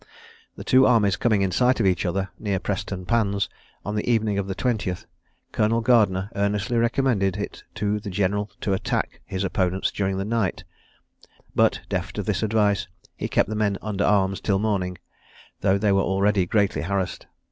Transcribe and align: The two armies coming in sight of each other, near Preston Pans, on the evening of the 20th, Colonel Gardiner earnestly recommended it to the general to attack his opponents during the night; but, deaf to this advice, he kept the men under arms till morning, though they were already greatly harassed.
The 0.55 0.63
two 0.63 0.87
armies 0.87 1.15
coming 1.15 1.43
in 1.43 1.51
sight 1.51 1.79
of 1.79 1.85
each 1.85 2.07
other, 2.07 2.29
near 2.39 2.57
Preston 2.57 3.05
Pans, 3.05 3.47
on 3.85 3.93
the 3.93 4.09
evening 4.11 4.39
of 4.39 4.47
the 4.47 4.55
20th, 4.55 5.05
Colonel 5.51 5.81
Gardiner 5.81 6.31
earnestly 6.35 6.75
recommended 6.77 7.37
it 7.37 7.63
to 7.75 7.99
the 7.99 8.09
general 8.09 8.49
to 8.61 8.73
attack 8.73 9.21
his 9.27 9.43
opponents 9.43 9.91
during 9.91 10.17
the 10.17 10.25
night; 10.25 10.63
but, 11.53 11.81
deaf 11.87 12.11
to 12.13 12.23
this 12.23 12.41
advice, 12.41 12.87
he 13.15 13.27
kept 13.27 13.47
the 13.49 13.53
men 13.55 13.77
under 13.83 14.03
arms 14.03 14.41
till 14.41 14.57
morning, 14.57 14.97
though 15.59 15.77
they 15.77 15.91
were 15.91 16.01
already 16.01 16.47
greatly 16.47 16.81
harassed. 16.81 17.27